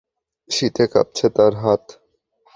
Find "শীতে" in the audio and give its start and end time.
0.49-0.83